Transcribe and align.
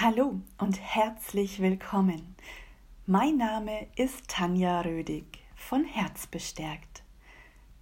Hallo 0.00 0.40
und 0.58 0.80
herzlich 0.80 1.60
willkommen. 1.60 2.34
Mein 3.06 3.36
Name 3.36 3.86
ist 3.94 4.26
Tanja 4.26 4.80
Rödig 4.80 5.38
von 5.54 5.84
Herzbestärkt, 5.84 7.04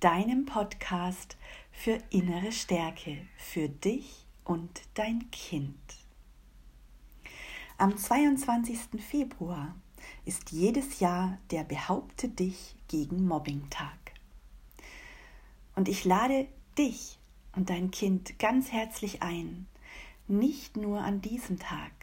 deinem 0.00 0.44
Podcast 0.44 1.38
für 1.70 1.98
innere 2.10 2.50
Stärke 2.50 3.16
für 3.38 3.68
dich 3.68 4.26
und 4.44 4.82
dein 4.94 5.30
Kind. 5.30 5.78
Am 7.79 7.96
22. 7.96 9.00
Februar 9.00 9.74
ist 10.27 10.50
jedes 10.50 10.98
Jahr 10.98 11.38
der 11.52 11.62
Behaupte 11.62 12.29
dich 12.29 12.74
gegen 12.88 13.27
Mobbing 13.27 13.70
Tag. 13.70 14.14
Und 15.77 15.88
ich 15.88 16.04
lade 16.04 16.48
dich 16.77 17.18
und 17.54 17.70
dein 17.70 17.92
Kind 17.92 18.38
ganz 18.40 18.72
herzlich 18.72 19.22
ein, 19.22 19.68
nicht 20.30 20.77
nur 20.77 21.00
an 21.00 21.20
diesem 21.20 21.58
Tag, 21.58 22.00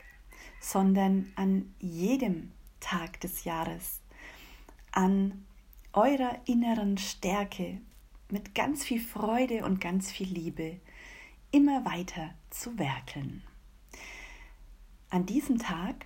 sondern 0.60 1.32
an 1.36 1.74
jedem 1.80 2.52
Tag 2.80 3.20
des 3.22 3.44
Jahres, 3.44 4.02
an 4.92 5.46
eurer 5.94 6.40
inneren 6.46 6.98
Stärke 6.98 7.80
mit 8.30 8.54
ganz 8.56 8.84
viel 8.84 9.00
Freude 9.00 9.66
und 9.66 9.80
ganz 9.80 10.12
viel 10.12 10.28
Liebe 10.28 10.80
immer 11.52 11.86
weiter 11.86 12.34
zu 12.50 12.78
werkeln. 12.78 13.42
An 15.10 15.26
diesem 15.26 15.60
Tag 15.60 16.06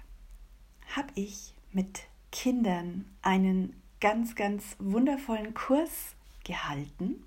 habe 0.96 1.12
ich 1.16 1.54
mit 1.72 2.04
Kindern 2.32 3.06
einen 3.22 3.82
ganz, 4.00 4.36
ganz 4.36 4.76
wundervollen 4.80 5.54
Kurs 5.54 6.16
gehalten. 6.44 7.24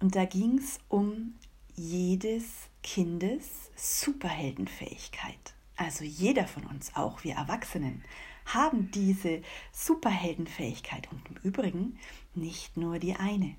Und 0.00 0.14
da 0.16 0.24
ging 0.24 0.58
es 0.58 0.78
um 0.88 1.34
jedes 1.74 2.44
Kindes 2.82 3.70
Superheldenfähigkeit. 3.76 5.54
Also 5.76 6.04
jeder 6.04 6.46
von 6.46 6.64
uns, 6.66 6.94
auch 6.94 7.24
wir 7.24 7.34
Erwachsenen, 7.34 8.04
haben 8.44 8.90
diese 8.90 9.42
Superheldenfähigkeit 9.72 11.10
und 11.10 11.28
im 11.28 11.36
Übrigen 11.42 11.98
nicht 12.34 12.76
nur 12.76 12.98
die 12.98 13.14
eine. 13.14 13.56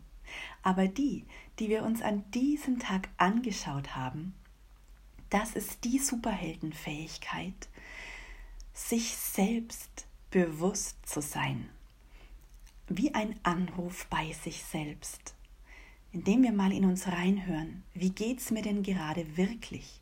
Aber 0.61 0.88
die, 0.88 1.25
die 1.59 1.70
wir 1.70 1.83
uns 1.83 2.02
an 2.02 2.30
diesem 2.31 2.80
Tag 2.80 3.09
angeschaut 3.17 3.95
haben, 3.95 4.33
das 5.30 5.55
ist 5.55 5.83
die 5.83 6.00
Superheldenfähigkeit, 6.00 7.70
sich 8.73 9.16
selbst 9.16 10.05
bewusst 10.31 10.98
zu 11.08 11.22
sein. 11.22 11.70
Wie 12.88 13.14
ein 13.14 13.39
Anruf 13.44 14.05
bei 14.08 14.33
sich 14.33 14.64
selbst 14.64 15.36
indem 16.14 16.44
wir 16.44 16.53
mal 16.53 16.72
in 16.72 16.86
uns 16.86 17.08
reinhören, 17.08 17.83
wie 17.94 18.11
geht 18.11 18.39
es 18.39 18.52
mir 18.52 18.61
denn 18.61 18.83
gerade 18.83 19.36
wirklich? 19.36 20.00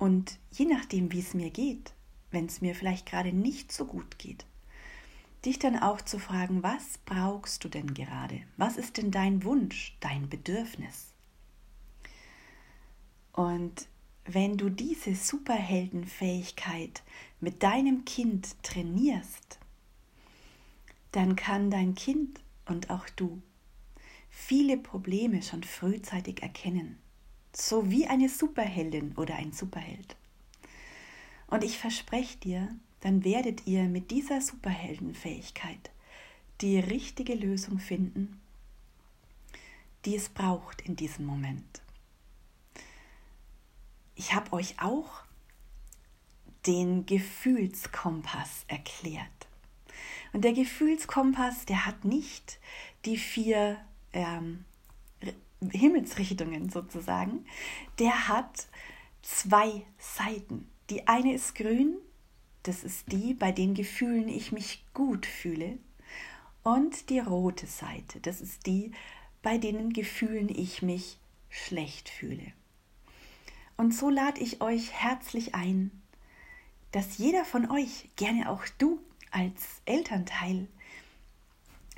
Und 0.00 0.38
je 0.50 0.64
nachdem, 0.64 1.12
wie 1.12 1.20
es 1.20 1.34
mir 1.34 1.50
geht, 1.50 1.92
wenn 2.30 2.46
es 2.46 2.62
mir 2.62 2.74
vielleicht 2.74 3.04
gerade 3.04 3.34
nicht 3.34 3.70
so 3.70 3.84
gut 3.84 4.18
geht, 4.18 4.46
dich 5.44 5.58
dann 5.58 5.78
auch 5.78 6.00
zu 6.00 6.18
fragen, 6.18 6.62
was 6.62 6.96
brauchst 7.04 7.64
du 7.64 7.68
denn 7.68 7.92
gerade? 7.92 8.40
Was 8.56 8.78
ist 8.78 8.96
denn 8.96 9.10
dein 9.10 9.44
Wunsch, 9.44 9.98
dein 10.00 10.30
Bedürfnis? 10.30 11.12
Und 13.32 13.88
wenn 14.24 14.56
du 14.56 14.70
diese 14.70 15.14
Superheldenfähigkeit 15.14 17.02
mit 17.38 17.62
deinem 17.62 18.06
Kind 18.06 18.56
trainierst, 18.62 19.58
dann 21.12 21.36
kann 21.36 21.70
dein 21.70 21.94
Kind 21.94 22.40
und 22.64 22.88
auch 22.88 23.06
du 23.10 23.42
viele 24.30 24.78
Probleme 24.78 25.42
schon 25.42 25.62
frühzeitig 25.62 26.40
erkennen. 26.42 26.98
So 27.52 27.90
wie 27.90 28.06
eine 28.06 28.28
Superheldin 28.28 29.12
oder 29.16 29.36
ein 29.36 29.52
Superheld. 29.52 30.16
Und 31.48 31.64
ich 31.64 31.78
verspreche 31.78 32.38
dir, 32.38 32.68
dann 33.00 33.24
werdet 33.24 33.66
ihr 33.66 33.84
mit 33.84 34.10
dieser 34.10 34.40
Superheldenfähigkeit 34.40 35.90
die 36.60 36.78
richtige 36.78 37.34
Lösung 37.34 37.78
finden, 37.78 38.40
die 40.04 40.16
es 40.16 40.28
braucht 40.28 40.82
in 40.82 40.96
diesem 40.96 41.26
Moment. 41.26 41.82
Ich 44.14 44.34
habe 44.34 44.52
euch 44.52 44.80
auch 44.80 45.22
den 46.66 47.06
Gefühlskompass 47.06 48.64
erklärt. 48.68 49.26
Und 50.32 50.42
der 50.44 50.52
Gefühlskompass, 50.52 51.64
der 51.64 51.86
hat 51.86 52.04
nicht 52.04 52.58
die 53.04 53.16
vier 53.16 53.78
ähm, 54.12 54.64
Himmelsrichtungen 55.70 56.70
sozusagen, 56.70 57.44
der 57.98 58.28
hat 58.28 58.66
zwei 59.22 59.82
Seiten. 59.98 60.68
Die 60.88 61.06
eine 61.06 61.34
ist 61.34 61.54
grün, 61.54 61.96
das 62.62 62.84
ist 62.84 63.12
die, 63.12 63.34
bei 63.34 63.52
den 63.52 63.74
Gefühlen 63.74 64.28
ich 64.28 64.52
mich 64.52 64.84
gut 64.94 65.26
fühle. 65.26 65.78
Und 66.62 67.08
die 67.10 67.20
rote 67.20 67.66
Seite, 67.66 68.20
das 68.20 68.40
ist 68.40 68.66
die, 68.66 68.92
bei 69.42 69.58
denen 69.58 69.92
Gefühlen 69.92 70.48
ich 70.48 70.82
mich 70.82 71.18
schlecht 71.48 72.08
fühle. 72.08 72.52
Und 73.76 73.94
so 73.94 74.10
lade 74.10 74.40
ich 74.40 74.60
euch 74.60 74.92
herzlich 74.92 75.54
ein, 75.54 75.90
dass 76.92 77.18
jeder 77.18 77.44
von 77.44 77.70
euch, 77.70 78.10
gerne 78.16 78.50
auch 78.50 78.64
du 78.78 79.00
als 79.30 79.80
Elternteil, 79.86 80.68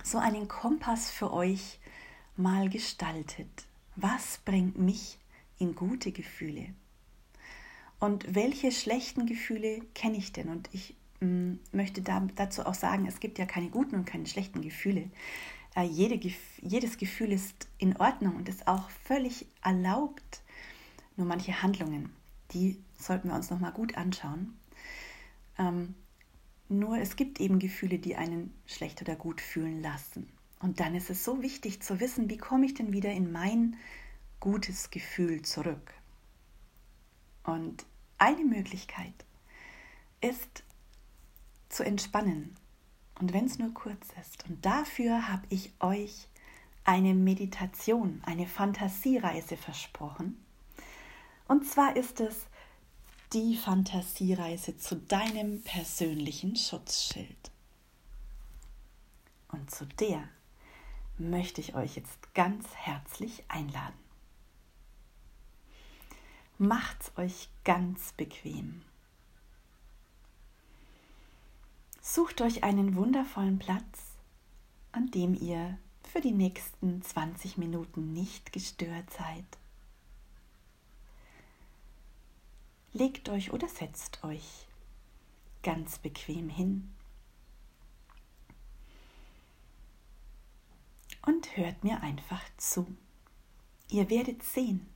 so 0.04 0.18
einen 0.18 0.46
Kompass 0.48 1.10
für 1.10 1.32
euch 1.32 1.78
mal 2.36 2.68
gestaltet. 2.68 3.66
Was 3.96 4.38
bringt 4.44 4.78
mich 4.78 5.18
in 5.58 5.74
gute 5.74 6.12
Gefühle? 6.12 6.74
Und 8.00 8.34
welche 8.34 8.72
schlechten 8.72 9.26
Gefühle 9.26 9.80
kenne 9.94 10.16
ich 10.16 10.32
denn? 10.32 10.48
Und 10.48 10.68
ich 10.72 10.96
mm, 11.20 11.54
möchte 11.72 12.02
da, 12.02 12.26
dazu 12.34 12.66
auch 12.66 12.74
sagen, 12.74 13.06
es 13.06 13.20
gibt 13.20 13.38
ja 13.38 13.46
keine 13.46 13.68
guten 13.68 13.94
und 13.94 14.06
keine 14.06 14.26
schlechten 14.26 14.60
Gefühle. 14.60 15.10
Äh, 15.76 15.84
jede, 15.84 16.18
jedes 16.60 16.98
Gefühl 16.98 17.32
ist 17.32 17.68
in 17.78 17.96
Ordnung 17.96 18.36
und 18.36 18.48
ist 18.48 18.66
auch 18.66 18.90
völlig 18.90 19.46
erlaubt. 19.62 20.42
Nur 21.16 21.26
manche 21.26 21.62
Handlungen, 21.62 22.10
die 22.52 22.82
sollten 22.98 23.28
wir 23.28 23.36
uns 23.36 23.50
nochmal 23.50 23.72
gut 23.72 23.96
anschauen. 23.96 24.58
Ähm, 25.58 25.94
nur 26.68 26.98
es 26.98 27.16
gibt 27.16 27.40
eben 27.40 27.58
Gefühle, 27.58 27.98
die 27.98 28.16
einen 28.16 28.52
schlecht 28.66 29.02
oder 29.02 29.14
gut 29.14 29.40
fühlen 29.40 29.82
lassen. 29.82 30.28
Und 30.62 30.78
dann 30.78 30.94
ist 30.94 31.10
es 31.10 31.24
so 31.24 31.42
wichtig 31.42 31.82
zu 31.82 31.98
wissen, 31.98 32.30
wie 32.30 32.38
komme 32.38 32.66
ich 32.66 32.74
denn 32.74 32.92
wieder 32.92 33.10
in 33.10 33.32
mein 33.32 33.76
gutes 34.38 34.90
Gefühl 34.90 35.42
zurück. 35.42 35.92
Und 37.42 37.84
eine 38.16 38.44
Möglichkeit 38.44 39.12
ist 40.20 40.62
zu 41.68 41.82
entspannen. 41.82 42.54
Und 43.18 43.32
wenn 43.32 43.46
es 43.46 43.58
nur 43.58 43.74
kurz 43.74 44.06
ist. 44.20 44.48
Und 44.48 44.64
dafür 44.64 45.28
habe 45.28 45.42
ich 45.48 45.72
euch 45.80 46.28
eine 46.84 47.14
Meditation, 47.14 48.22
eine 48.24 48.46
Fantasiereise 48.46 49.56
versprochen. 49.56 50.44
Und 51.48 51.66
zwar 51.66 51.96
ist 51.96 52.20
es 52.20 52.46
die 53.32 53.56
Fantasiereise 53.56 54.76
zu 54.76 54.96
deinem 54.96 55.62
persönlichen 55.62 56.54
Schutzschild. 56.54 57.50
Und 59.48 59.70
zu 59.70 59.86
der 59.86 60.28
möchte 61.30 61.60
ich 61.60 61.74
euch 61.74 61.96
jetzt 61.96 62.34
ganz 62.34 62.66
herzlich 62.74 63.44
einladen. 63.48 63.98
Macht's 66.58 67.12
euch 67.16 67.48
ganz 67.64 68.12
bequem. 68.12 68.82
Sucht 72.00 72.40
euch 72.40 72.64
einen 72.64 72.94
wundervollen 72.94 73.58
Platz, 73.58 74.16
an 74.92 75.10
dem 75.10 75.34
ihr 75.34 75.78
für 76.12 76.20
die 76.20 76.32
nächsten 76.32 77.02
20 77.02 77.58
Minuten 77.58 78.12
nicht 78.12 78.52
gestört 78.52 79.10
seid. 79.12 79.44
Legt 82.92 83.28
euch 83.28 83.52
oder 83.52 83.68
setzt 83.68 84.22
euch 84.22 84.66
ganz 85.62 85.98
bequem 85.98 86.48
hin 86.48 86.92
und 91.26 91.56
hört 91.56 91.84
mir 91.84 92.02
einfach 92.02 92.42
zu. 92.56 92.86
Ihr 93.88 94.10
werdet 94.10 94.42
sehen, 94.42 94.86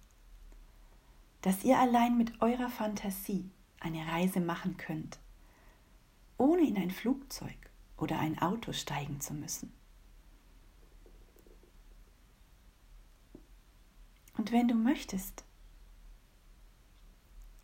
dass 1.43 1.65
ihr 1.65 1.79
allein 1.79 2.17
mit 2.17 2.41
eurer 2.41 2.69
Fantasie 2.69 3.51
eine 3.81 4.07
Reise 4.07 4.41
machen 4.41 4.77
könnt, 4.77 5.19
ohne 6.39 6.67
in 6.67 6.77
ein 6.77 6.91
Flugzeug 6.91 7.57
oder 7.97 8.19
ein 8.19 8.39
Auto 8.39 8.73
steigen 8.73 9.21
zu 9.21 9.35
müssen. 9.35 9.73
Und 14.37 14.53
wenn 14.53 14.69
du 14.69 14.75
möchtest, 14.75 15.45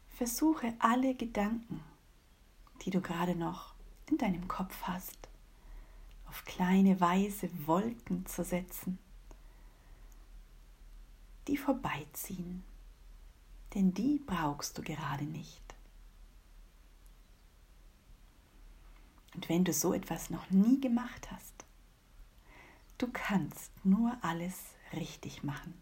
versuche 0.09 0.75
alle 0.79 1.15
Gedanken, 1.15 1.83
die 2.83 2.91
du 2.91 3.01
gerade 3.01 3.35
noch 3.35 3.75
in 4.09 4.19
deinem 4.19 4.49
Kopf 4.49 4.83
hast, 4.83 5.29
auf 6.33 6.47
kleine 6.47 6.99
weiße 6.99 7.67
Wolken 7.67 8.25
zu 8.25 8.43
setzen, 8.43 8.99
die 11.47 11.59
vorbeiziehen, 11.59 12.65
denn 13.75 13.93
die 13.93 14.19
brauchst 14.27 14.79
du 14.79 14.83
gerade 14.83 15.25
nicht. 15.25 15.61
Und 19.35 19.47
wenn 19.51 19.63
du 19.63 19.75
so 19.75 19.93
etwas 19.93 20.31
noch 20.31 20.49
nie 20.49 20.81
gemacht 20.81 21.31
hast, 21.31 21.67
du 22.97 23.09
kannst 23.13 23.71
nur 23.85 24.17
alles 24.23 24.59
richtig 24.95 25.43
machen. 25.43 25.75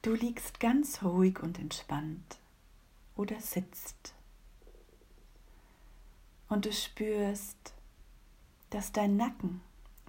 Du 0.00 0.14
liegst 0.14 0.58
ganz 0.58 1.02
ruhig 1.02 1.40
und 1.40 1.58
entspannt 1.58 2.38
oder 3.14 3.38
sitzt 3.40 4.15
und 6.48 6.64
du 6.64 6.72
spürst, 6.72 7.74
dass 8.70 8.92
dein 8.92 9.16
Nacken 9.16 9.60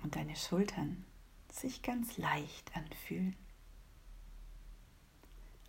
und 0.04 0.16
deine 0.16 0.36
Schultern 0.36 1.06
sich 1.52 1.82
ganz 1.82 2.18
leicht 2.18 2.76
anfühlen. 2.76 3.36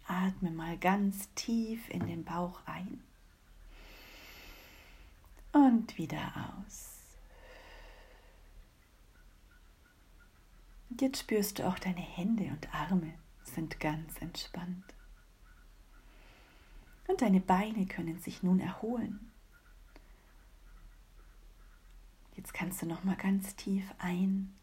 Atme 0.06 0.50
mal 0.50 0.78
ganz 0.78 1.32
tief 1.34 1.88
in 1.90 2.06
den 2.06 2.24
Bauch 2.24 2.60
ein 2.66 3.02
und 5.52 5.98
wieder 5.98 6.54
aus. 6.58 6.98
Und 10.90 11.02
jetzt 11.02 11.20
spürst 11.20 11.58
du 11.58 11.68
auch 11.68 11.78
deine 11.78 12.00
Hände 12.00 12.44
und 12.44 12.74
Arme 12.74 13.14
sind 13.42 13.80
ganz 13.80 14.18
entspannt. 14.20 14.84
Und 17.06 17.22
deine 17.22 17.40
Beine 17.40 17.86
können 17.86 18.18
sich 18.18 18.42
nun 18.42 18.60
erholen. 18.60 19.27
Jetzt 22.48 22.54
kannst 22.54 22.80
du 22.80 22.86
noch 22.86 23.04
mal 23.04 23.14
ganz 23.14 23.56
tief 23.56 23.84
ein 23.98 24.56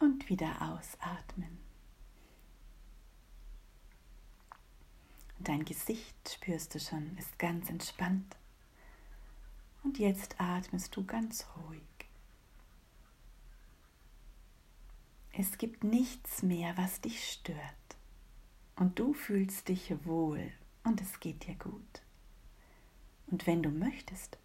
und 0.00 0.28
wieder 0.28 0.60
ausatmen. 0.60 1.58
Dein 5.38 5.64
Gesicht 5.64 6.16
spürst 6.28 6.74
du 6.74 6.80
schon, 6.80 7.16
ist 7.16 7.38
ganz 7.38 7.70
entspannt. 7.70 8.36
Und 9.84 10.00
jetzt 10.00 10.40
atmest 10.40 10.96
du 10.96 11.06
ganz 11.06 11.46
ruhig. 11.56 11.80
Es 15.32 15.58
gibt 15.58 15.84
nichts 15.84 16.42
mehr, 16.42 16.76
was 16.76 17.00
dich 17.00 17.22
stört. 17.30 17.60
Und 18.74 18.98
du 18.98 19.14
fühlst 19.14 19.68
dich 19.68 19.94
wohl 20.04 20.50
und 20.82 21.00
es 21.00 21.20
geht 21.20 21.46
dir 21.46 21.54
gut. 21.54 22.02
Und 23.28 23.46
wenn 23.46 23.62
du 23.62 23.70
möchtest, 23.70 24.38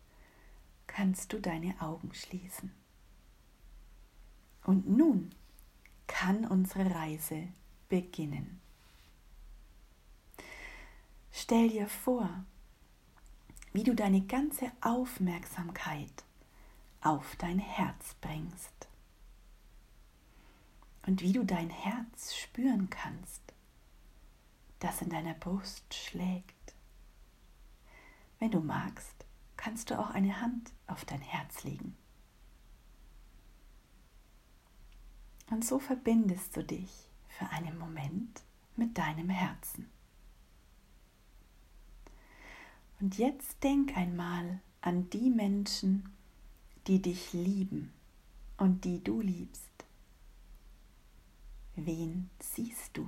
kannst 0.94 1.32
du 1.32 1.40
deine 1.40 1.80
Augen 1.82 2.14
schließen. 2.14 2.72
Und 4.64 4.90
nun 4.90 5.34
kann 6.06 6.46
unsere 6.46 6.94
Reise 6.94 7.48
beginnen. 7.88 8.60
Stell 11.32 11.70
dir 11.70 11.88
vor, 11.88 12.44
wie 13.74 13.84
du 13.84 13.96
deine 13.96 14.22
ganze 14.22 14.70
Aufmerksamkeit 14.82 16.26
auf 17.00 17.36
dein 17.38 17.60
Herz 17.60 18.16
bringst 18.20 18.90
und 21.08 21.22
wie 21.22 21.32
du 21.32 21.46
dein 21.46 21.70
Herz 21.70 22.36
spüren 22.36 22.90
kannst, 22.90 23.42
das 24.80 25.02
in 25.02 25.10
deiner 25.10 25.36
Brust 25.36 25.94
schlägt. 25.94 26.76
Wenn 28.40 28.52
du 28.52 28.60
magst, 28.60 29.20
kannst 29.62 29.92
du 29.92 30.00
auch 30.00 30.10
eine 30.10 30.42
Hand 30.42 30.74
auf 30.88 31.06
dein 31.06 31.22
Herz 31.22 31.63
legen. 31.63 31.96
Und 35.52 35.63
so 35.63 35.78
verbindest 35.78 36.58
du 36.58 36.63
dich 36.63 36.90
für 37.28 37.48
einen 37.50 37.78
Moment 37.78 38.42
mit 38.75 38.98
deinem 38.98 39.30
Herzen. 39.30 39.88
Und 43.00 43.19
jetzt 43.19 43.63
denk 43.63 43.96
einmal 43.96 44.62
an 44.81 45.12
die 45.12 45.30
Menschen, 45.30 46.10
die 46.88 47.00
dich 47.00 47.31
lieben 47.31 47.94
und 48.57 48.84
die 48.84 49.04
du 49.04 49.22
liebst. 49.22 49.69
Wen 51.75 52.31
siehst 52.40 52.98
du? 52.98 53.07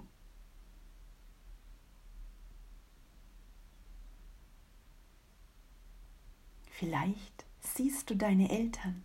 Vielleicht 6.75 7.45
siehst 7.61 8.09
du 8.09 8.15
deine 8.15 8.49
Eltern, 8.49 9.03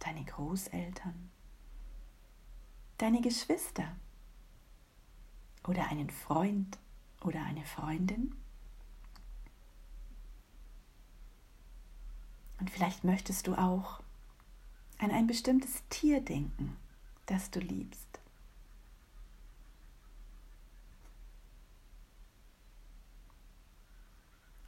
deine 0.00 0.22
Großeltern, 0.22 1.30
deine 2.98 3.22
Geschwister 3.22 3.96
oder 5.66 5.88
einen 5.88 6.10
Freund 6.10 6.78
oder 7.22 7.42
eine 7.42 7.64
Freundin. 7.64 8.36
Und 12.60 12.68
vielleicht 12.68 13.02
möchtest 13.02 13.46
du 13.46 13.54
auch 13.54 14.02
an 14.98 15.10
ein 15.10 15.26
bestimmtes 15.26 15.82
Tier 15.88 16.20
denken, 16.20 16.76
das 17.24 17.50
du 17.50 17.60
liebst. 17.60 18.20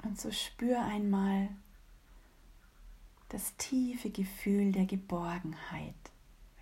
Und 0.03 0.19
so 0.19 0.33
spür 0.33 0.81
einmal 0.83 1.51
das 3.29 3.57
tiefe 3.57 4.11
Gefühl 4.11 4.73
der 4.73 4.87
Geborgenheit, 4.87 5.95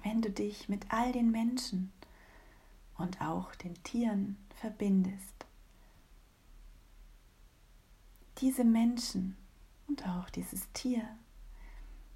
wenn 0.02 0.22
du 0.22 0.30
dich 0.30 0.68
mit 0.68 0.90
all 0.90 1.12
den 1.12 1.30
Menschen 1.30 1.92
und 2.96 3.20
auch 3.20 3.54
den 3.54 3.74
Tieren 3.82 4.36
verbindest. 4.56 5.46
Diese 8.38 8.64
Menschen 8.64 9.36
und 9.86 10.06
auch 10.08 10.30
dieses 10.30 10.70
Tier, 10.72 11.06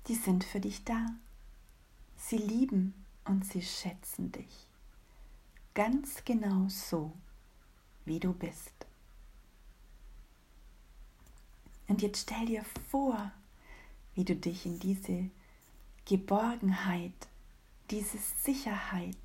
die 0.06 0.14
sind 0.14 0.44
für 0.44 0.60
dich 0.60 0.84
da. 0.84 1.06
Sie 2.16 2.38
lieben 2.38 2.94
und 3.24 3.44
sie 3.44 3.62
schätzen 3.62 4.32
dich. 4.32 4.66
Ganz 5.74 6.24
genau 6.24 6.68
so, 6.68 7.12
wie 8.04 8.18
du 8.18 8.32
bist. 8.32 8.72
Und 11.86 12.02
jetzt 12.02 12.22
stell 12.22 12.46
dir 12.46 12.64
vor, 12.90 13.32
wie 14.18 14.24
du 14.24 14.34
dich 14.34 14.66
in 14.66 14.80
diese 14.80 15.30
Geborgenheit, 16.04 17.28
diese 17.88 18.18
Sicherheit 18.18 19.16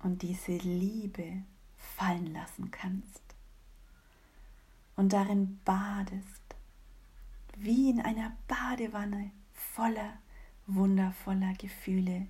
und 0.00 0.20
diese 0.20 0.58
Liebe 0.58 1.42
fallen 1.78 2.34
lassen 2.34 2.70
kannst 2.70 3.22
und 4.96 5.14
darin 5.14 5.58
badest, 5.64 6.42
wie 7.56 7.88
in 7.88 8.02
einer 8.02 8.36
Badewanne 8.46 9.30
voller 9.54 10.18
wundervoller 10.66 11.54
Gefühle 11.54 12.26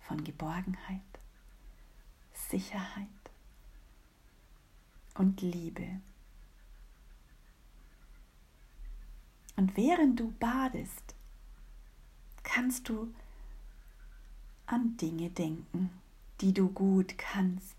von 0.00 0.24
Geborgenheit, 0.24 1.02
Sicherheit 2.32 3.06
und 5.12 5.42
Liebe. 5.42 6.00
Und 9.56 9.76
während 9.76 10.18
du 10.18 10.32
badest, 10.32 11.14
kannst 12.42 12.88
du 12.88 13.12
an 14.66 14.96
Dinge 14.96 15.30
denken, 15.30 15.90
die 16.40 16.52
du 16.52 16.68
gut 16.68 17.18
kannst, 17.18 17.76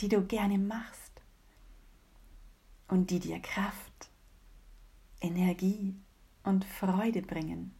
die 0.00 0.08
du 0.08 0.24
gerne 0.24 0.58
machst 0.58 1.12
und 2.88 3.10
die 3.10 3.18
dir 3.18 3.40
Kraft, 3.40 4.10
Energie 5.20 5.94
und 6.42 6.64
Freude 6.64 7.22
bringen. 7.22 7.74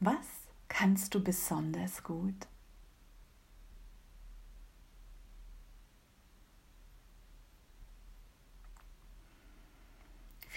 Was 0.00 0.26
kannst 0.68 1.14
du 1.14 1.22
besonders 1.22 2.02
gut? 2.02 2.46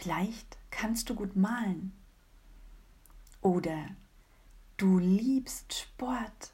Vielleicht 0.02 0.58
kannst 0.72 1.10
du 1.10 1.16
gut 1.16 1.36
malen 1.36 1.92
oder 3.42 3.90
du 4.78 4.98
liebst 4.98 5.74
Sport. 5.74 6.54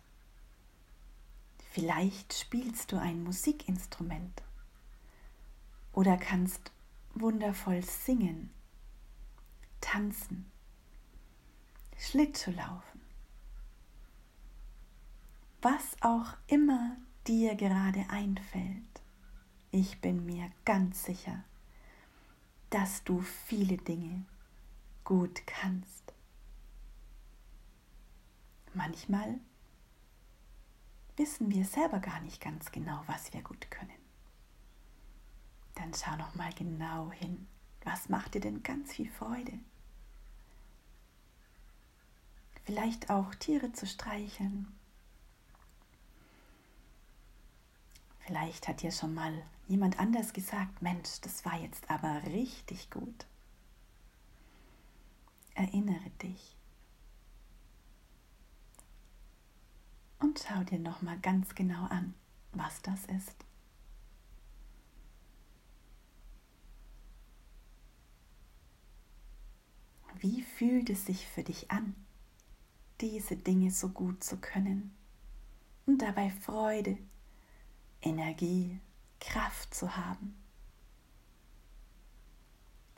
Vielleicht 1.70 2.34
spielst 2.34 2.92
du 2.92 2.98
ein 2.98 3.24
Musikinstrument 3.24 4.42
oder 5.94 6.18
kannst 6.18 6.72
wundervoll 7.14 7.84
singen, 7.84 8.50
tanzen, 9.80 10.50
Schlittschuh 12.00 12.50
laufen. 12.50 13.02
Was 15.62 15.96
auch 16.02 16.34
immer 16.48 16.98
dir 17.28 17.54
gerade 17.54 18.10
einfällt, 18.10 19.04
ich 19.70 20.02
bin 20.02 20.26
mir 20.26 20.50
ganz 20.66 21.04
sicher, 21.04 21.44
dass 22.76 23.06
du 23.06 23.22
viele 23.22 23.78
Dinge 23.78 24.26
gut 25.06 25.48
kannst. 25.48 26.12
Manchmal 28.74 29.40
wissen 31.16 31.50
wir 31.52 31.64
selber 31.64 32.00
gar 32.00 32.20
nicht 32.20 32.42
ganz 32.42 32.74
genau, 32.74 33.02
was 33.08 33.32
wir 33.32 33.42
gut 33.44 33.72
können. 33.72 33.98
Dann 35.76 35.94
schau 35.94 36.18
noch 36.18 36.36
mal 36.36 36.52
genau 36.52 37.14
hin. 37.14 37.48
Was 37.86 38.10
macht 38.10 38.34
dir 38.34 38.42
denn 38.42 38.62
ganz 38.62 38.92
viel 38.92 39.10
Freude? 39.10 39.58
Vielleicht 42.66 43.10
auch 43.10 43.34
Tiere 43.36 43.72
zu 43.72 43.88
streicheln. 43.88 44.68
Vielleicht 48.20 48.68
hat 48.68 48.82
dir 48.82 48.92
schon 48.92 49.14
mal 49.14 49.46
jemand 49.68 50.00
anders 50.00 50.34
gesagt, 50.34 50.82
Mensch, 50.82 51.22
das 51.22 51.46
war 51.46 51.60
jetzt 51.60 51.90
aber 51.90 52.24
richtig 52.26 52.90
gut. 52.90 53.26
Erinnere 55.54 56.10
dich. 56.22 56.56
Und 60.20 60.44
schau 60.48 60.64
dir 60.64 60.80
noch 60.80 61.02
mal 61.02 61.20
ganz 61.20 61.56
genau 61.56 61.86
an, 61.86 62.14
was 62.52 62.82
das 62.82 63.06
ist. 63.06 63.46
Wie 70.20 70.42
fühlt 70.42 70.90
es 70.90 71.06
sich 71.06 71.28
für 71.28 71.44
dich 71.44 71.70
an, 71.72 71.96
diese 73.02 73.36
Dinge 73.36 73.72
so 73.72 73.90
gut 73.90 74.24
zu 74.24 74.38
können 74.38 74.96
und 75.86 76.02
dabei 76.02 76.30
Freude, 76.30 76.98
Energie, 78.02 78.80
Kraft 79.20 79.74
zu 79.74 79.96
haben? 79.96 80.36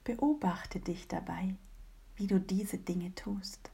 Beobachte 0.04 0.80
dich 0.80 1.08
dabei, 1.08 1.56
wie 2.16 2.28
du 2.28 2.40
diese 2.40 2.78
Dinge 2.78 3.14
tust. 3.16 3.72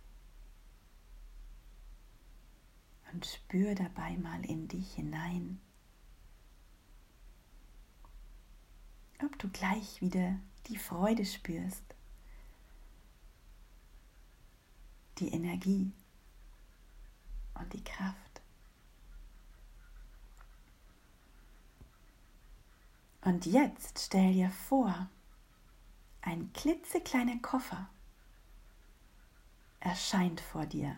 Und 3.11 3.25
spür 3.25 3.75
dabei 3.75 4.17
mal 4.17 4.43
in 4.43 4.67
dich 4.67 4.95
hinein, 4.95 5.61
ob 9.23 9.37
du 9.37 9.47
gleich 9.49 10.01
wieder 10.01 10.39
die 10.67 10.77
Freude 10.77 11.25
spürst 11.25 11.83
die 15.19 15.33
Energie 15.33 15.91
und 17.55 17.71
die 17.73 17.83
Kraft. 17.83 18.32
Und 23.25 23.45
jetzt 23.45 23.99
stell 23.99 24.33
dir 24.33 24.49
vor, 24.49 25.07
ein 26.21 26.51
klitzekleiner 26.53 27.37
Koffer 27.41 27.89
erscheint 29.79 30.41
vor 30.41 30.65
dir. 30.65 30.97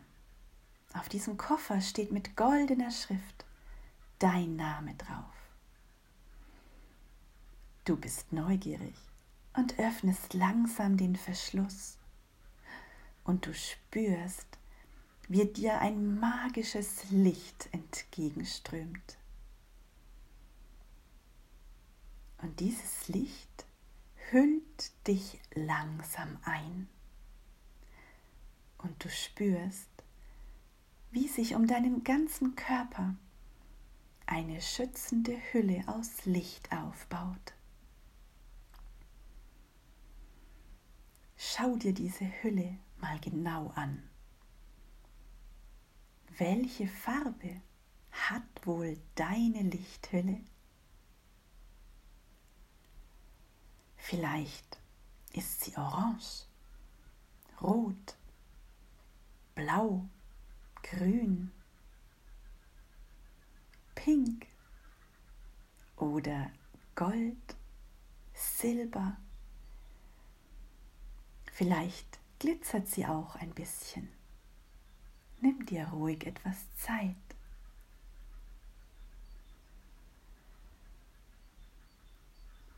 Auf 0.93 1.09
diesem 1.09 1.37
Koffer 1.37 1.81
steht 1.81 2.11
mit 2.11 2.35
goldener 2.35 2.91
Schrift 2.91 3.45
dein 4.19 4.55
Name 4.55 4.95
drauf. 4.95 5.35
Du 7.83 7.95
bist 7.95 8.31
neugierig 8.33 8.95
und 9.53 9.77
öffnest 9.77 10.33
langsam 10.33 10.97
den 10.97 11.15
Verschluss 11.15 11.97
und 13.23 13.45
du 13.45 13.53
spürst, 13.53 14.47
wie 15.27 15.45
dir 15.45 15.79
ein 15.79 16.19
magisches 16.19 17.09
Licht 17.11 17.69
entgegenströmt. 17.71 19.17
Und 22.45 22.59
dieses 22.59 23.07
Licht 23.07 23.65
hüllt 24.29 25.07
dich 25.07 25.39
langsam 25.55 26.37
ein. 26.43 26.87
Und 28.77 29.03
du 29.03 29.09
spürst, 29.09 29.89
wie 31.09 31.27
sich 31.27 31.55
um 31.55 31.65
deinen 31.65 32.03
ganzen 32.03 32.55
Körper 32.55 33.15
eine 34.27 34.61
schützende 34.61 35.35
Hülle 35.51 35.85
aus 35.87 36.25
Licht 36.25 36.71
aufbaut. 36.71 37.55
Schau 41.37 41.77
dir 41.77 41.95
diese 41.95 42.25
Hülle 42.43 42.77
mal 42.97 43.19
genau 43.21 43.69
an. 43.69 44.07
Welche 46.37 46.87
Farbe 46.87 47.59
hat 48.11 48.67
wohl 48.67 48.99
deine 49.15 49.63
Lichthülle? 49.63 50.41
Vielleicht 54.07 54.77
ist 55.33 55.61
sie 55.61 55.75
orange, 55.77 56.45
rot, 57.59 58.15
blau, 59.55 60.07
grün, 60.83 61.51
pink 63.95 64.45
oder 65.97 66.51
gold, 66.93 67.55
silber. 68.35 69.17
Vielleicht 71.51 72.19
glitzert 72.37 72.87
sie 72.87 73.07
auch 73.07 73.35
ein 73.37 73.55
bisschen. 73.55 74.07
Nimm 75.41 75.65
dir 75.65 75.87
ruhig 75.87 76.27
etwas 76.27 76.57
Zeit. 76.75 77.15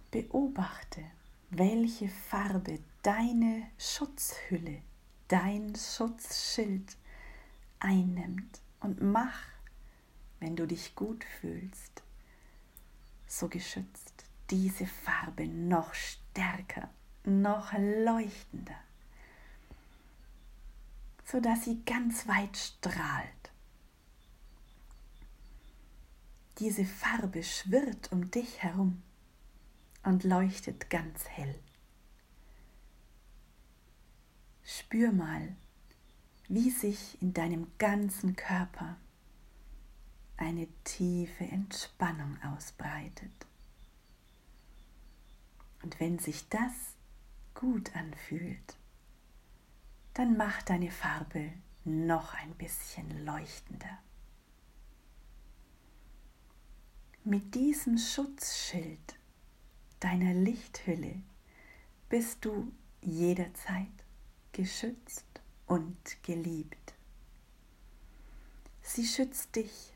Beobachte, 0.09 1.03
welche 1.49 2.09
Farbe 2.09 2.79
deine 3.01 3.63
Schutzhülle, 3.77 4.81
dein 5.27 5.73
Schutzschild 5.75 6.97
einnimmt 7.79 8.61
und 8.79 9.01
mach, 9.01 9.39
wenn 10.39 10.55
du 10.55 10.67
dich 10.67 10.95
gut 10.95 11.23
fühlst, 11.39 12.03
so 13.27 13.47
geschützt, 13.47 14.25
diese 14.49 14.85
Farbe 14.85 15.47
noch 15.47 15.93
stärker, 15.93 16.89
noch 17.23 17.73
leuchtender 17.73 18.77
sodass 21.29 21.65
sie 21.65 21.81
ganz 21.85 22.27
weit 22.27 22.55
strahlt. 22.55 23.27
Diese 26.59 26.85
Farbe 26.85 27.43
schwirrt 27.43 28.11
um 28.11 28.31
dich 28.31 28.63
herum 28.63 29.03
und 30.07 30.23
leuchtet 30.23 30.89
ganz 30.89 31.27
hell. 31.27 31.53
Spür 34.63 35.11
mal, 35.11 35.53
wie 36.47 36.69
sich 36.69 37.21
in 37.21 37.33
deinem 37.33 37.67
ganzen 37.77 38.37
Körper 38.37 38.95
eine 40.37 40.65
tiefe 40.85 41.43
Entspannung 41.43 42.41
ausbreitet. 42.41 43.33
Und 45.83 45.99
wenn 45.99 46.19
sich 46.19 46.47
das 46.47 46.95
gut 47.53 47.93
anfühlt, 47.93 48.77
dann 50.13 50.37
mach 50.37 50.61
deine 50.61 50.89
Farbe 50.89 51.51
noch 51.83 52.33
ein 52.33 52.55
bisschen 52.55 53.25
leuchtender. 53.25 53.99
Mit 57.25 57.55
diesem 57.55 57.97
Schutzschild 57.97 59.16
deiner 59.99 60.33
Lichthülle 60.33 61.21
bist 62.09 62.45
du 62.45 62.71
jederzeit 63.01 63.87
geschützt 64.51 65.25
und 65.65 66.23
geliebt. 66.23 66.95
Sie 68.81 69.05
schützt 69.05 69.55
dich 69.55 69.93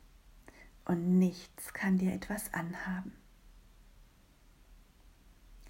und 0.84 1.18
nichts 1.18 1.72
kann 1.72 1.98
dir 1.98 2.12
etwas 2.12 2.52
anhaben. 2.52 3.12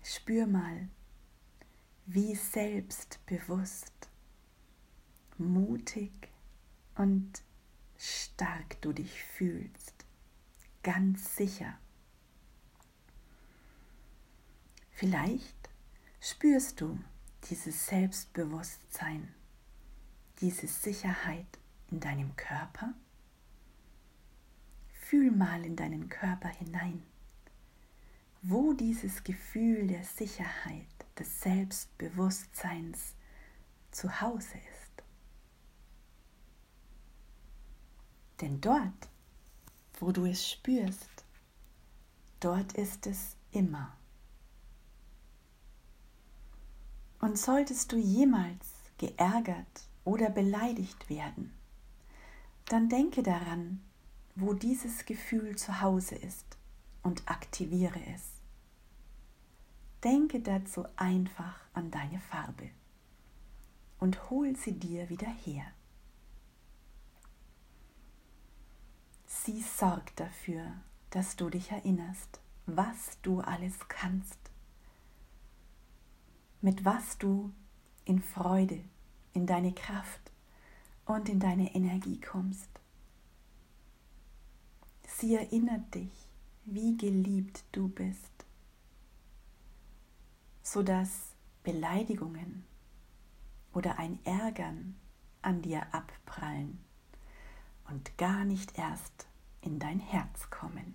Spür 0.02 0.46
mal, 0.46 0.88
wie 2.06 2.34
selbstbewusst 2.34 3.92
mutig 5.38 6.12
und 6.96 7.42
stark 7.96 8.80
du 8.82 8.92
dich 8.92 9.22
fühlst, 9.22 9.94
ganz 10.82 11.36
sicher. 11.36 11.78
Vielleicht 15.02 15.68
spürst 16.20 16.80
du 16.80 16.96
dieses 17.50 17.88
Selbstbewusstsein, 17.88 19.34
diese 20.40 20.68
Sicherheit 20.68 21.58
in 21.90 21.98
deinem 21.98 22.36
Körper. 22.36 22.94
Fühl 24.92 25.32
mal 25.32 25.64
in 25.64 25.74
deinen 25.74 26.08
Körper 26.08 26.50
hinein, 26.50 27.02
wo 28.42 28.74
dieses 28.74 29.24
Gefühl 29.24 29.88
der 29.88 30.04
Sicherheit, 30.04 30.86
des 31.18 31.40
Selbstbewusstseins 31.40 33.16
zu 33.90 34.20
Hause 34.20 34.54
ist. 34.54 35.02
Denn 38.40 38.60
dort, 38.60 39.08
wo 39.98 40.12
du 40.12 40.26
es 40.26 40.48
spürst, 40.48 41.24
dort 42.38 42.74
ist 42.74 43.08
es 43.08 43.36
immer. 43.50 43.96
Und 47.22 47.38
solltest 47.38 47.92
du 47.92 47.96
jemals 47.96 48.68
geärgert 48.98 49.86
oder 50.04 50.28
beleidigt 50.28 51.08
werden, 51.08 51.54
dann 52.66 52.90
denke 52.90 53.22
daran, 53.22 53.80
wo 54.34 54.52
dieses 54.52 55.06
Gefühl 55.06 55.56
zu 55.56 55.80
Hause 55.80 56.16
ist 56.16 56.58
und 57.02 57.22
aktiviere 57.30 58.00
es. 58.14 58.22
denke 60.02 60.40
dazu 60.40 60.84
einfach 60.96 61.60
an 61.74 61.90
deine 61.90 62.18
Farbe 62.20 62.70
und 64.00 64.30
hol 64.30 64.56
sie 64.56 64.72
dir 64.72 65.08
wieder 65.08 65.28
her. 65.28 65.64
Sie 69.26 69.62
sorgt 69.62 70.18
dafür, 70.18 70.72
dass 71.10 71.36
du 71.36 71.50
dich 71.50 71.70
erinnerst, 71.70 72.40
was 72.66 73.20
du 73.22 73.40
alles 73.40 73.78
kannst, 73.88 74.38
mit 76.62 76.84
was 76.84 77.18
du 77.18 77.52
in 78.04 78.22
Freude, 78.22 78.82
in 79.34 79.46
deine 79.46 79.72
Kraft 79.72 80.32
und 81.04 81.28
in 81.28 81.40
deine 81.40 81.74
Energie 81.74 82.20
kommst. 82.20 82.68
Sie 85.06 85.34
erinnert 85.34 85.94
dich, 85.94 86.10
wie 86.64 86.96
geliebt 86.96 87.64
du 87.72 87.88
bist, 87.88 88.46
sodass 90.62 91.34
Beleidigungen 91.64 92.64
oder 93.72 93.98
ein 93.98 94.18
Ärgern 94.24 94.96
an 95.42 95.62
dir 95.62 95.82
abprallen 95.92 96.78
und 97.88 98.16
gar 98.16 98.44
nicht 98.44 98.78
erst 98.78 99.26
in 99.60 99.78
dein 99.78 99.98
Herz 99.98 100.50
kommen. 100.50 100.94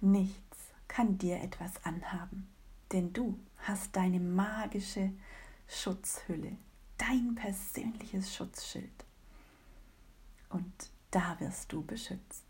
Nichts 0.00 0.49
kann 0.90 1.18
dir 1.18 1.40
etwas 1.40 1.84
anhaben, 1.84 2.48
denn 2.90 3.12
du 3.12 3.38
hast 3.58 3.94
deine 3.94 4.18
magische 4.18 5.12
Schutzhülle, 5.68 6.56
dein 6.98 7.36
persönliches 7.36 8.34
Schutzschild. 8.34 9.04
Und 10.48 10.90
da 11.12 11.38
wirst 11.38 11.72
du 11.72 11.84
beschützt. 11.84 12.44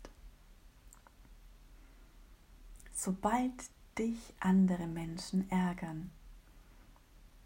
Sobald 2.91 3.53
dich 3.99 4.33
andere 4.39 4.87
Menschen 4.87 5.49
ärgern, 5.51 6.09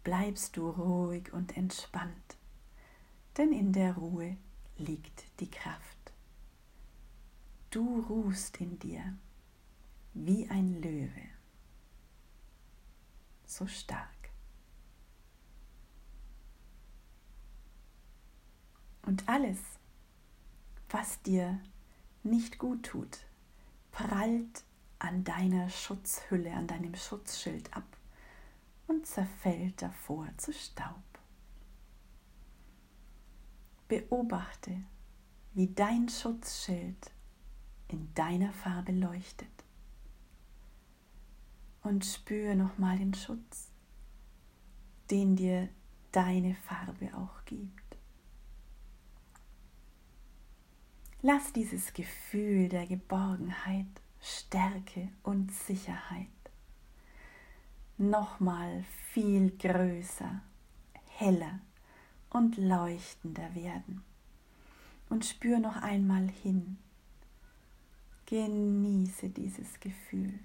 bleibst 0.02 0.56
du 0.56 0.70
ruhig 0.70 1.30
und 1.34 1.58
entspannt, 1.58 2.36
denn 3.36 3.52
in 3.52 3.74
der 3.74 3.96
Ruhe 3.96 4.38
liegt 4.78 5.24
die 5.40 5.50
Kraft. 5.50 6.12
Du 7.70 8.00
ruhst 8.08 8.56
in 8.62 8.78
dir 8.78 9.18
wie 10.24 10.48
ein 10.48 10.80
Löwe, 10.80 11.28
so 13.44 13.66
stark. 13.66 14.08
Und 19.02 19.28
alles, 19.28 19.58
was 20.88 21.20
dir 21.22 21.60
nicht 22.22 22.58
gut 22.58 22.86
tut, 22.86 23.18
prallt 23.92 24.64
an 24.98 25.22
deiner 25.22 25.68
Schutzhülle, 25.68 26.52
an 26.52 26.66
deinem 26.66 26.94
Schutzschild 26.94 27.72
ab 27.76 27.84
und 28.86 29.06
zerfällt 29.06 29.82
davor 29.82 30.28
zu 30.38 30.52
Staub. 30.52 31.02
Beobachte, 33.86 34.82
wie 35.52 35.68
dein 35.68 36.08
Schutzschild 36.08 37.12
in 37.88 38.12
deiner 38.14 38.52
Farbe 38.52 38.92
leuchtet. 38.92 39.65
Und 41.86 42.04
spüre 42.04 42.56
nochmal 42.56 42.98
den 42.98 43.14
Schutz, 43.14 43.70
den 45.08 45.36
dir 45.36 45.68
deine 46.10 46.56
Farbe 46.56 47.14
auch 47.14 47.44
gibt. 47.44 47.96
Lass 51.22 51.52
dieses 51.52 51.94
Gefühl 51.94 52.68
der 52.68 52.88
Geborgenheit, 52.88 53.86
Stärke 54.20 55.10
und 55.22 55.52
Sicherheit 55.52 56.26
nochmal 57.98 58.82
viel 59.12 59.52
größer, 59.56 60.42
heller 61.10 61.60
und 62.30 62.56
leuchtender 62.56 63.54
werden. 63.54 64.02
Und 65.08 65.24
spür 65.24 65.60
noch 65.60 65.76
einmal 65.76 66.28
hin. 66.42 66.78
Genieße 68.26 69.28
dieses 69.28 69.78
Gefühl. 69.78 70.40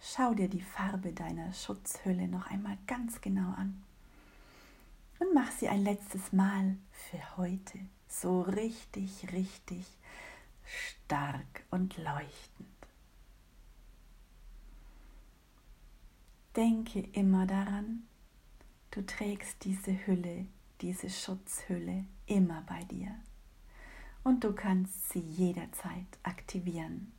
Schau 0.00 0.34
dir 0.34 0.48
die 0.48 0.62
Farbe 0.62 1.12
deiner 1.12 1.52
Schutzhülle 1.52 2.28
noch 2.28 2.50
einmal 2.50 2.78
ganz 2.86 3.20
genau 3.20 3.50
an 3.52 3.82
und 5.18 5.34
mach 5.34 5.50
sie 5.50 5.68
ein 5.68 5.82
letztes 5.82 6.32
Mal 6.32 6.76
für 6.92 7.36
heute 7.36 7.78
so 8.08 8.42
richtig, 8.42 9.32
richtig 9.32 9.84
stark 10.64 11.64
und 11.70 11.96
leuchtend. 11.98 12.68
Denke 16.56 17.00
immer 17.12 17.46
daran, 17.46 18.04
du 18.90 19.04
trägst 19.04 19.64
diese 19.64 20.06
Hülle, 20.06 20.46
diese 20.80 21.10
Schutzhülle 21.10 22.04
immer 22.26 22.62
bei 22.62 22.82
dir 22.84 23.14
und 24.24 24.44
du 24.44 24.52
kannst 24.52 25.10
sie 25.10 25.20
jederzeit 25.20 26.06
aktivieren. 26.22 27.12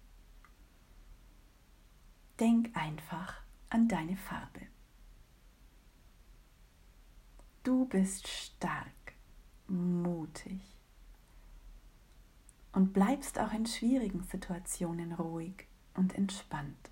Denk 2.39 2.75
einfach 2.75 3.41
an 3.69 3.87
deine 3.87 4.15
Farbe. 4.15 4.61
Du 7.63 7.85
bist 7.85 8.27
stark, 8.27 9.13
mutig 9.67 10.61
und 12.71 12.93
bleibst 12.93 13.37
auch 13.39 13.51
in 13.51 13.65
schwierigen 13.65 14.23
Situationen 14.23 15.11
ruhig 15.13 15.67
und 15.95 16.15
entspannt. 16.15 16.89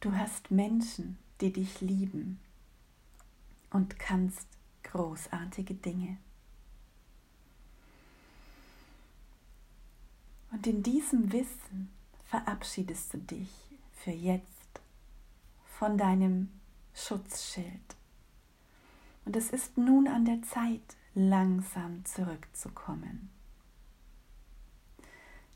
Du 0.00 0.12
hast 0.12 0.50
Menschen, 0.50 1.18
die 1.40 1.52
dich 1.52 1.80
lieben 1.80 2.38
und 3.70 3.98
kannst 3.98 4.46
großartige 4.82 5.74
Dinge. 5.74 6.18
Und 10.50 10.66
in 10.66 10.82
diesem 10.82 11.32
Wissen 11.32 11.90
verabschiedest 12.28 13.14
du 13.14 13.18
dich 13.18 13.50
für 13.92 14.10
jetzt 14.10 14.80
von 15.78 15.98
deinem 15.98 16.48
Schutzschild. 16.94 17.96
Und 19.24 19.36
es 19.36 19.50
ist 19.50 19.76
nun 19.76 20.08
an 20.08 20.24
der 20.24 20.42
Zeit, 20.42 20.96
langsam 21.14 22.04
zurückzukommen. 22.04 23.30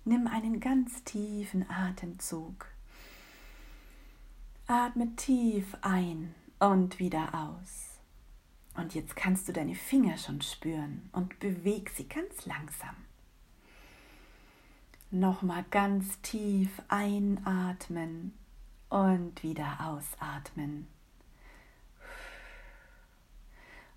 Nimm 0.04 0.26
einen 0.26 0.60
ganz 0.60 1.04
tiefen 1.04 1.68
Atemzug 1.70 2.66
Atme 4.66 5.14
tief 5.16 5.76
ein 5.82 6.34
und 6.58 6.98
wieder 6.98 7.34
aus. 7.34 8.00
Und 8.74 8.94
jetzt 8.94 9.16
kannst 9.16 9.48
du 9.48 9.52
deine 9.52 9.74
Finger 9.74 10.16
schon 10.16 10.40
spüren 10.40 11.10
und 11.12 11.38
beweg 11.40 11.90
sie 11.90 12.08
ganz 12.08 12.46
langsam. 12.46 12.96
Nochmal 15.14 15.62
ganz 15.70 16.22
tief 16.22 16.70
einatmen 16.88 18.32
und 18.88 19.42
wieder 19.42 19.76
ausatmen. 19.80 20.86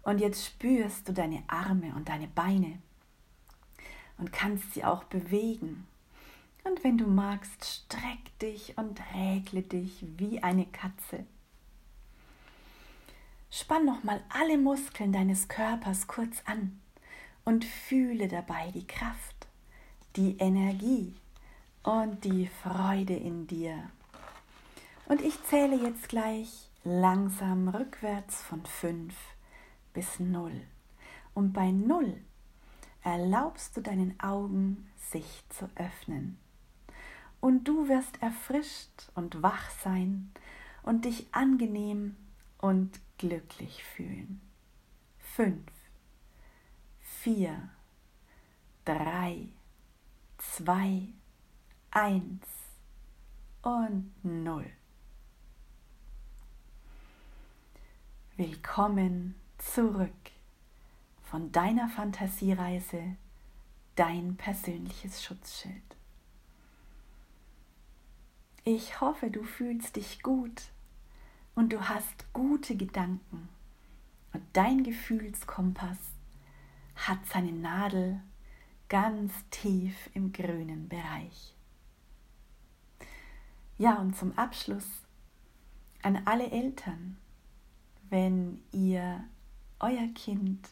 Und 0.02 0.20
jetzt 0.20 0.46
spürst 0.46 1.08
du 1.08 1.14
deine 1.14 1.42
Arme 1.48 1.96
und 1.96 2.10
deine 2.10 2.28
Beine 2.28 2.80
und 4.18 4.34
kannst 4.34 4.74
sie 4.74 4.84
auch 4.84 5.06
bewegen. 5.06 5.88
Und 6.66 6.84
wenn 6.84 6.98
du 6.98 7.08
magst, 7.08 7.64
streck 7.64 8.38
dich 8.40 8.78
und 8.78 9.00
rägle 9.14 9.62
dich 9.62 10.06
wie 10.18 10.44
eine 10.44 10.66
Katze. 10.66 11.26
Spann 13.50 13.86
nochmal 13.86 14.22
alle 14.28 14.58
Muskeln 14.58 15.14
deines 15.14 15.48
Körpers 15.48 16.08
kurz 16.08 16.44
an 16.44 16.82
und 17.46 17.64
fühle 17.64 18.28
dabei 18.28 18.72
die 18.72 18.86
Kraft, 18.86 19.35
die 20.16 20.38
Energie 20.38 21.14
und 21.84 22.24
die 22.24 22.48
Freude 22.64 23.16
in 23.16 23.48
dir. 23.48 23.90
Und 25.08 25.22
ich 25.22 25.42
zähle 25.44 25.76
jetzt 25.76 26.10
gleich 26.10 26.70
langsam 26.84 27.68
rückwärts 27.68 28.42
von 28.42 28.66
5 28.66 29.14
bis 29.94 30.20
0. 30.20 30.52
Und 31.34 31.54
bei 31.54 31.72
0 31.72 32.16
erlaubst 33.04 33.78
du 33.78 33.82
deinen 33.82 34.20
Augen, 34.20 34.90
sich 34.98 35.44
zu 35.50 35.70
öffnen 35.76 36.38
und 37.46 37.66
du 37.66 37.88
wirst 37.88 38.20
erfrischt 38.24 39.12
und 39.14 39.44
wach 39.44 39.70
sein 39.70 40.32
und 40.82 41.06
dich 41.06 41.28
angenehm 41.32 42.16
und 42.58 43.00
glücklich 43.20 43.84
fühlen. 43.84 44.42
Fünf, 45.20 45.72
vier, 47.02 47.70
drei, 48.84 49.50
zwei, 50.38 51.08
eins 51.92 52.46
und 53.62 54.12
null. 54.24 54.70
Willkommen 58.38 59.36
zurück 59.58 60.12
von 61.24 61.52
deiner 61.52 61.88
Fantasiereise, 61.90 63.16
dein 63.96 64.36
persönliches 64.36 65.24
Schutzschild. 65.24 65.96
Ich 68.64 69.00
hoffe, 69.00 69.30
du 69.30 69.44
fühlst 69.44 69.96
dich 69.96 70.22
gut 70.22 70.64
und 71.54 71.72
du 71.72 71.88
hast 71.88 72.34
gute 72.34 72.76
Gedanken 72.76 73.48
und 74.34 74.44
dein 74.54 74.84
Gefühlskompass 74.84 76.00
hat 76.96 77.20
seine 77.28 77.52
Nadel 77.52 78.22
ganz 78.90 79.32
tief 79.50 80.10
im 80.14 80.32
grünen 80.32 80.88
Bereich. 80.88 81.56
Ja, 83.78 83.96
und 83.96 84.16
zum 84.16 84.38
Abschluss 84.38 84.88
an 86.02 86.22
alle 86.26 86.50
Eltern, 86.52 87.18
wenn 88.10 88.62
ihr 88.72 89.26
euer 89.80 90.08
Kind 90.14 90.70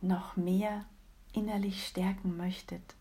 noch 0.00 0.36
mehr 0.36 0.84
innerlich 1.32 1.84
stärken 1.86 2.36
möchtet, 2.36 2.94